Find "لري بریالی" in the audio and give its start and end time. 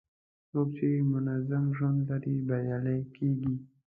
2.09-2.99